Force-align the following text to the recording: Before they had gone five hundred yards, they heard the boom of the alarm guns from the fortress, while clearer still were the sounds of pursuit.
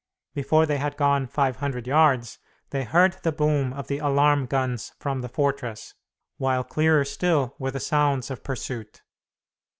Before 0.33 0.65
they 0.65 0.77
had 0.79 0.97
gone 0.97 1.27
five 1.27 1.57
hundred 1.57 1.85
yards, 1.85 2.39
they 2.71 2.83
heard 2.85 3.17
the 3.21 3.31
boom 3.31 3.71
of 3.71 3.85
the 3.87 3.99
alarm 3.99 4.47
guns 4.47 4.93
from 4.97 5.21
the 5.21 5.29
fortress, 5.29 5.93
while 6.37 6.63
clearer 6.63 7.05
still 7.05 7.53
were 7.59 7.69
the 7.69 7.79
sounds 7.79 8.31
of 8.31 8.43
pursuit. 8.43 9.03